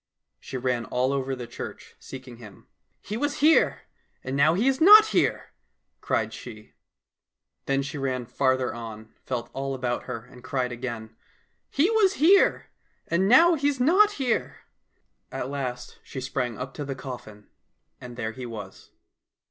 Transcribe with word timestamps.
She 0.39 0.57
ran 0.57 0.85
all 0.85 1.13
over 1.13 1.35
the 1.35 1.45
church 1.45 1.93
seeking 1.99 2.37
him." 2.37 2.65
He 3.03 3.17
was 3.17 3.35
here— 3.37 3.81
and 4.23 4.35
now 4.35 4.55
he 4.55 4.67
is 4.67 4.81
not 4.81 5.05
here!" 5.09 5.53
cried 6.01 6.33
she. 6.33 6.73
Then 7.67 7.83
she 7.83 7.99
ran 7.99 8.25
farther 8.25 8.73
on, 8.73 9.13
felt 9.27 9.51
all 9.53 9.75
about 9.75 10.05
her, 10.05 10.25
and 10.25 10.43
cried 10.43 10.71
again,'' 10.71 11.15
He 11.69 11.91
was 11.91 12.13
here— 12.13 12.71
and 13.09 13.27
now 13.27 13.53
he's 13.53 13.79
not 13.79 14.13
here!" 14.13 14.61
At 15.31 15.51
last 15.51 15.99
she 16.01 16.19
sprang 16.19 16.57
up 16.57 16.73
to 16.73 16.83
the 16.83 16.95
coffin, 16.95 17.45
and 17.99 18.17
there 18.17 18.31
he 18.31 18.47
was. 18.47 18.89